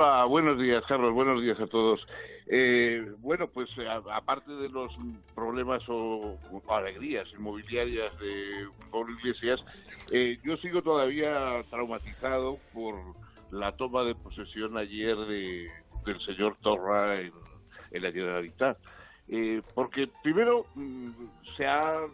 Buenos 0.00 0.58
días, 0.58 0.82
Carlos. 0.88 1.12
Buenos 1.12 1.42
días 1.42 1.60
a 1.60 1.66
todos. 1.66 2.00
Eh, 2.46 3.04
bueno, 3.18 3.48
pues 3.48 3.68
aparte 4.10 4.50
de 4.50 4.70
los 4.70 4.90
problemas 5.34 5.82
o, 5.88 6.38
alegrías 6.70 7.28
inmobiliarias 7.34 8.18
de 8.18 8.66
Pablo 8.90 9.12
Iglesias, 9.18 9.60
eh, 10.10 10.38
yo 10.42 10.56
sigo 10.56 10.80
todavía 10.80 11.62
traumatizado 11.68 12.58
por 12.72 12.94
la 13.50 13.72
toma 13.72 14.04
de 14.04 14.14
posesión 14.14 14.78
ayer 14.78 15.18
de, 15.18 15.68
del 16.06 16.20
señor 16.24 16.56
Torra 16.62 17.20
en, 17.20 17.32
la 17.92 18.10
Generalitat. 18.10 18.78
Eh, 19.28 19.60
porque 19.74 20.08
primero 20.22 20.64
mm, 20.76 21.10
se 21.58 21.66
ha, 21.66 22.06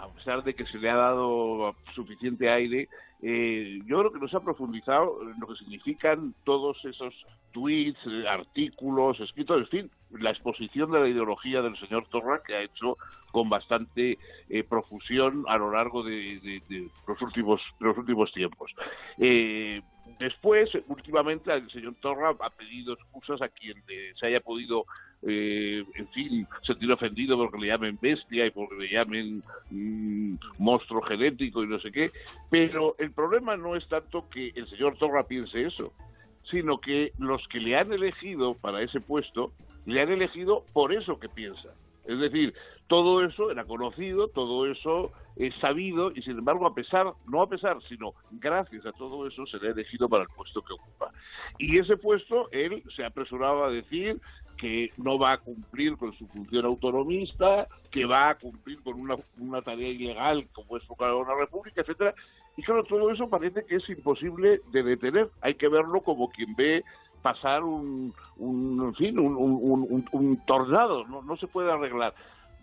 a 0.00 0.08
pesar 0.08 0.42
de 0.42 0.54
que 0.54 0.66
se 0.66 0.78
le 0.78 0.90
ha 0.90 0.96
dado 0.96 1.74
suficiente 1.94 2.48
aire, 2.48 2.88
eh, 3.22 3.80
yo 3.86 3.98
creo 3.98 4.12
que 4.12 4.18
no 4.18 4.28
se 4.28 4.36
ha 4.36 4.40
profundizado 4.40 5.20
en 5.22 5.38
lo 5.38 5.46
que 5.48 5.56
significan 5.56 6.34
todos 6.44 6.82
esos 6.86 7.14
tweets, 7.52 7.98
eh, 8.06 8.26
artículos, 8.26 9.20
escritos, 9.20 9.58
en 9.58 9.66
fin, 9.66 9.90
la 10.18 10.30
exposición 10.30 10.90
de 10.90 11.00
la 11.00 11.08
ideología 11.08 11.60
del 11.60 11.76
señor 11.76 12.06
Torra 12.08 12.40
que 12.46 12.54
ha 12.54 12.62
hecho 12.62 12.96
con 13.30 13.50
bastante 13.50 14.18
eh, 14.48 14.64
profusión 14.64 15.44
a 15.48 15.58
lo 15.58 15.70
largo 15.70 16.02
de, 16.02 16.62
los 17.06 17.20
últimos 17.20 17.60
los 17.78 17.96
últimos 17.98 18.32
tiempos. 18.32 18.72
después, 20.18 20.70
últimamente, 20.88 21.52
el 21.52 21.70
señor 21.70 21.94
Torra 22.00 22.34
ha 22.40 22.50
pedido 22.50 22.94
excusas 22.94 23.42
a 23.42 23.48
quien 23.48 23.82
se 24.18 24.26
haya 24.26 24.40
podido 24.40 24.86
eh, 25.22 25.84
en 25.94 26.08
fin, 26.08 26.46
sentir 26.62 26.90
ofendido 26.90 27.36
porque 27.36 27.58
le 27.58 27.66
llamen 27.66 27.98
bestia 28.00 28.46
y 28.46 28.50
porque 28.50 28.76
le 28.76 28.88
llamen 28.88 29.42
mm, 29.70 30.34
monstruo 30.58 31.02
genético 31.02 31.62
y 31.62 31.66
no 31.66 31.78
sé 31.80 31.92
qué, 31.92 32.10
pero 32.48 32.94
el 32.98 33.12
problema 33.12 33.56
no 33.56 33.76
es 33.76 33.86
tanto 33.88 34.28
que 34.30 34.52
el 34.54 34.66
señor 34.68 34.96
Torra 34.96 35.24
piense 35.24 35.66
eso, 35.66 35.92
sino 36.50 36.80
que 36.80 37.12
los 37.18 37.46
que 37.48 37.60
le 37.60 37.76
han 37.76 37.92
elegido 37.92 38.54
para 38.54 38.82
ese 38.82 39.00
puesto, 39.00 39.52
le 39.84 40.00
han 40.00 40.10
elegido 40.10 40.64
por 40.72 40.94
eso 40.94 41.18
que 41.18 41.28
piensa. 41.28 41.68
Es 42.04 42.18
decir, 42.18 42.54
todo 42.86 43.24
eso 43.24 43.50
era 43.50 43.64
conocido, 43.64 44.28
todo 44.28 44.66
eso 44.66 45.12
es 45.36 45.54
sabido 45.60 46.10
y 46.12 46.22
sin 46.22 46.38
embargo 46.38 46.66
a 46.66 46.74
pesar, 46.74 47.12
no 47.26 47.42
a 47.42 47.48
pesar, 47.48 47.80
sino 47.82 48.14
gracias 48.32 48.84
a 48.84 48.92
todo 48.92 49.26
eso 49.26 49.46
se 49.46 49.58
le 49.58 49.68
ha 49.68 49.72
elegido 49.72 50.08
para 50.08 50.24
el 50.24 50.28
puesto 50.36 50.62
que 50.62 50.72
ocupa. 50.72 51.12
Y 51.58 51.78
ese 51.78 51.96
puesto 51.96 52.50
él 52.50 52.82
se 52.96 53.04
apresuraba 53.04 53.66
a 53.66 53.70
decir 53.70 54.20
que 54.58 54.90
no 54.98 55.18
va 55.18 55.32
a 55.32 55.38
cumplir 55.38 55.96
con 55.96 56.12
su 56.18 56.26
función 56.28 56.66
autonomista, 56.66 57.66
que 57.90 58.04
va 58.04 58.30
a 58.30 58.34
cumplir 58.34 58.82
con 58.82 59.00
una, 59.00 59.16
una 59.38 59.62
tarea 59.62 59.88
ilegal 59.88 60.46
como 60.52 60.76
es 60.76 60.86
tocar 60.86 61.14
una 61.14 61.34
república, 61.34 61.80
etcétera. 61.80 62.14
Y 62.56 62.62
claro, 62.62 62.84
todo 62.84 63.10
eso 63.10 63.28
parece 63.28 63.64
que 63.64 63.76
es 63.76 63.88
imposible 63.88 64.60
de 64.70 64.82
detener. 64.82 65.30
Hay 65.40 65.54
que 65.54 65.68
verlo 65.68 66.02
como 66.02 66.28
quien 66.30 66.54
ve 66.56 66.84
pasar 67.22 67.62
un, 67.62 68.12
un 68.38 68.82
en 68.88 68.94
fin, 68.94 69.18
un, 69.18 70.42
tornado. 70.46 71.06
No, 71.06 71.22
no 71.22 71.36
se 71.36 71.46
puede 71.46 71.70
arreglar. 71.70 72.14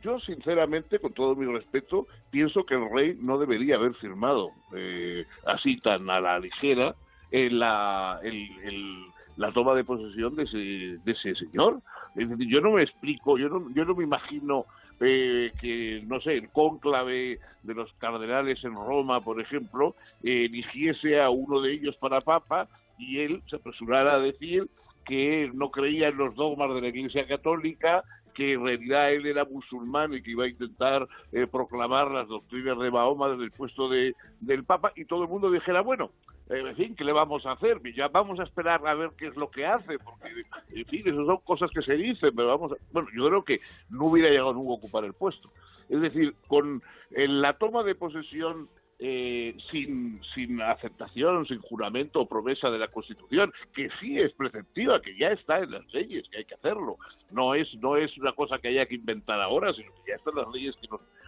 Yo, 0.03 0.19
sinceramente, 0.19 0.99
con 0.99 1.13
todo 1.13 1.35
mi 1.35 1.45
respeto, 1.45 2.07
pienso 2.29 2.65
que 2.65 2.75
el 2.75 2.89
rey 2.89 3.17
no 3.19 3.37
debería 3.37 3.75
haber 3.75 3.93
firmado 3.95 4.51
eh, 4.75 5.25
así 5.45 5.77
tan 5.77 6.09
a 6.09 6.19
la 6.19 6.39
ligera 6.39 6.95
en 7.31 7.59
la, 7.59 8.19
el, 8.23 9.05
la 9.37 9.51
toma 9.51 9.73
de 9.73 9.83
posesión 9.83 10.35
de 10.35 10.43
ese, 10.43 10.57
de 10.57 11.11
ese 11.11 11.35
señor. 11.35 11.81
Yo 12.15 12.61
no 12.61 12.71
me 12.71 12.83
explico, 12.83 13.37
yo 13.37 13.49
no, 13.49 13.69
yo 13.73 13.85
no 13.85 13.95
me 13.95 14.03
imagino 14.03 14.65
eh, 14.99 15.51
que, 15.59 16.03
no 16.07 16.19
sé, 16.21 16.37
el 16.37 16.49
cónclave 16.49 17.39
de 17.63 17.73
los 17.73 17.91
cardenales 17.93 18.63
en 18.63 18.73
Roma, 18.73 19.21
por 19.21 19.39
ejemplo, 19.39 19.95
eligiese 20.23 21.21
a 21.21 21.29
uno 21.29 21.61
de 21.61 21.73
ellos 21.73 21.95
para 21.97 22.21
papa 22.21 22.67
y 22.97 23.19
él 23.19 23.41
se 23.49 23.57
apresurara 23.57 24.15
a 24.15 24.19
decir 24.19 24.67
que 25.05 25.49
no 25.53 25.71
creía 25.71 26.09
en 26.09 26.17
los 26.17 26.35
dogmas 26.35 26.73
de 26.73 26.81
la 26.81 26.87
Iglesia 26.89 27.27
Católica, 27.27 28.03
que 28.33 28.53
en 28.53 28.63
realidad 28.63 29.11
él 29.11 29.25
era 29.25 29.45
musulmán 29.45 30.13
y 30.13 30.21
que 30.21 30.31
iba 30.31 30.43
a 30.43 30.49
intentar 30.49 31.07
eh, 31.31 31.47
proclamar 31.51 32.11
las 32.11 32.27
doctrinas 32.27 32.77
de 32.77 32.91
Mahoma 32.91 33.29
desde 33.29 33.45
el 33.45 33.51
puesto 33.51 33.89
de, 33.89 34.15
del 34.41 34.63
Papa, 34.63 34.91
y 34.95 35.05
todo 35.05 35.23
el 35.23 35.29
mundo 35.29 35.49
dijera, 35.49 35.81
bueno, 35.81 36.11
eh, 36.49 36.61
en 36.67 36.75
fin, 36.75 36.95
¿qué 36.95 37.03
le 37.03 37.13
vamos 37.13 37.45
a 37.45 37.53
hacer? 37.53 37.81
Ya 37.95 38.09
vamos 38.09 38.39
a 38.39 38.43
esperar 38.43 38.85
a 38.85 38.93
ver 38.93 39.11
qué 39.17 39.27
es 39.27 39.35
lo 39.35 39.49
que 39.49 39.65
hace, 39.65 39.97
porque, 39.97 40.29
en 40.69 40.85
fin, 40.85 41.01
eso 41.05 41.25
son 41.25 41.37
cosas 41.37 41.71
que 41.71 41.81
se 41.81 41.95
dicen, 41.95 42.31
pero 42.35 42.49
vamos 42.49 42.73
a... 42.73 42.75
Bueno, 42.91 43.09
yo 43.15 43.27
creo 43.27 43.43
que 43.43 43.61
no 43.89 44.05
hubiera 44.05 44.29
llegado 44.29 44.53
nunca 44.53 44.71
a 44.71 44.75
ocupar 44.75 45.03
el 45.05 45.13
puesto. 45.13 45.49
Es 45.89 46.01
decir, 46.01 46.35
con 46.47 46.83
la 47.09 47.53
toma 47.53 47.83
de 47.83 47.95
posesión 47.95 48.67
eh, 48.99 49.55
sin, 49.69 50.19
sin 50.33 50.59
aceptación, 50.59 51.45
sin 51.45 51.59
juramento 51.59 52.21
o 52.21 52.25
promesa 52.27 52.71
de 52.71 52.79
la 52.79 52.87
Constitución, 52.87 53.53
que 53.75 53.89
sí 53.99 54.19
es 54.19 54.33
preceptiva, 54.33 55.01
que 55.01 55.15
ya 55.15 55.27
está 55.27 55.59
en 55.59 55.71
las 55.71 55.93
leyes, 55.93 56.27
que 56.29 56.39
hay 56.39 56.45
que 56.45 56.55
hacerlo. 56.55 56.97
No 57.31 57.53
es, 57.53 57.73
no 57.75 57.95
es 57.95 58.17
una 58.17 58.33
cosa 58.33 58.57
que 58.57 58.69
haya 58.69 58.87
que 58.87 58.95
inventar 58.95 59.39
ahora, 59.39 59.71
sino 59.73 59.91
que 59.91 60.11
ya 60.11 60.15
están 60.15 60.35
las 60.35 60.49
leyes 60.49 60.75
que 60.77 60.87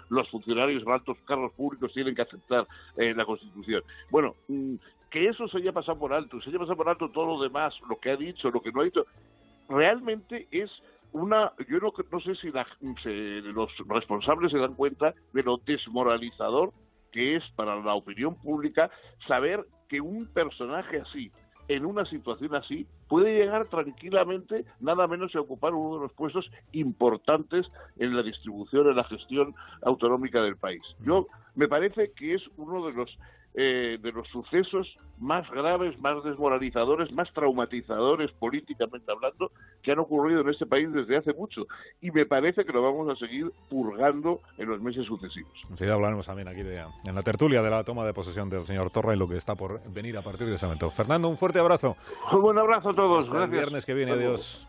los, 0.09 0.29
funcionarios 0.29 0.83
de 0.83 0.91
altos 0.91 1.17
cargos 1.25 1.53
públicos 1.53 1.93
tienen 1.93 2.15
que 2.15 2.23
aceptar 2.23 2.67
en 2.97 3.15
la 3.15 3.25
Constitución. 3.25 3.83
Bueno, 4.09 4.35
mm, 4.47 4.75
que 5.11 5.27
eso 5.27 5.47
se 5.47 5.57
haya 5.57 5.71
pasado 5.71 5.99
por 5.99 6.11
alto, 6.11 6.41
se 6.41 6.49
haya 6.49 6.59
pasado 6.59 6.77
por 6.77 6.89
alto 6.89 7.09
todo 7.09 7.37
lo 7.37 7.43
demás, 7.43 7.75
lo 7.87 7.99
que 7.99 8.09
ha 8.09 8.15
dicho, 8.15 8.49
lo 8.49 8.61
que 8.61 8.71
no 8.71 8.81
ha 8.81 8.85
dicho, 8.85 9.05
realmente 9.67 10.47
es 10.49 10.71
una, 11.11 11.51
yo 11.67 11.79
no, 11.79 11.93
no 12.11 12.19
sé 12.19 12.35
si 12.35 12.51
los 12.51 13.71
responsables 13.87 14.51
se 14.51 14.57
dan 14.57 14.75
cuenta 14.75 15.13
de 15.33 15.43
lo 15.43 15.57
desmoralizador 15.57 16.71
que 17.11 17.35
es 17.35 17.43
para 17.55 17.79
la 17.81 17.93
opinión 17.93 18.35
pública 18.35 18.89
saber 19.27 19.65
que 19.87 20.01
un 20.01 20.27
personaje 20.27 21.01
así, 21.01 21.31
en 21.67 21.85
una 21.85 22.05
situación 22.05 22.55
así, 22.55 22.87
puede 23.07 23.37
llegar 23.37 23.67
tranquilamente 23.67 24.65
nada 24.79 25.07
menos 25.07 25.35
a 25.35 25.41
ocupar 25.41 25.73
uno 25.73 25.95
de 25.95 26.01
los 26.01 26.13
puestos 26.13 26.49
importantes 26.71 27.67
en 27.97 28.15
la 28.15 28.23
distribución, 28.23 28.87
en 28.87 28.95
la 28.95 29.03
gestión 29.03 29.53
autonómica 29.83 30.41
del 30.41 30.57
país. 30.57 30.81
Yo 31.01 31.27
me 31.55 31.67
parece 31.67 32.11
que 32.13 32.35
es 32.35 32.43
uno 32.57 32.85
de 32.85 32.93
los 32.93 33.17
eh, 33.55 33.97
de 34.01 34.11
los 34.11 34.27
sucesos 34.27 34.87
más 35.17 35.49
graves, 35.51 35.99
más 35.99 36.23
desmoralizadores, 36.23 37.11
más 37.11 37.31
traumatizadores 37.33 38.31
políticamente 38.33 39.11
hablando 39.11 39.51
que 39.81 39.91
han 39.91 39.99
ocurrido 39.99 40.41
en 40.41 40.49
este 40.49 40.65
país 40.65 40.91
desde 40.93 41.17
hace 41.17 41.33
mucho. 41.33 41.65
Y 42.01 42.11
me 42.11 42.25
parece 42.25 42.63
que 42.63 42.71
lo 42.71 42.81
vamos 42.81 43.09
a 43.09 43.15
seguir 43.15 43.51
purgando 43.69 44.39
en 44.57 44.69
los 44.69 44.81
meses 44.81 45.05
sucesivos. 45.05 45.51
Sí, 45.75 45.85
hablaremos 45.85 46.25
también 46.25 46.47
aquí 46.47 46.63
de, 46.63 46.83
en 47.05 47.15
la 47.15 47.23
tertulia 47.23 47.61
de 47.61 47.69
la 47.69 47.83
toma 47.83 48.05
de 48.05 48.13
posesión 48.13 48.49
del 48.49 48.63
señor 48.63 48.91
Torra 48.91 49.15
y 49.15 49.17
lo 49.17 49.27
que 49.27 49.37
está 49.37 49.55
por 49.55 49.81
venir 49.91 50.17
a 50.17 50.21
partir 50.21 50.47
de 50.47 50.55
ese 50.55 50.65
momento. 50.65 50.89
Fernando, 50.91 51.27
un 51.27 51.37
fuerte 51.37 51.59
abrazo. 51.59 51.97
Un 52.31 52.41
buen 52.41 52.57
abrazo 52.57 52.89
a 52.89 52.95
todos. 52.95 53.29
Gracias. 53.29 53.51
El 53.51 53.57
viernes 53.57 53.85
que 53.85 53.93
viene, 53.93 54.11
adiós. 54.11 54.67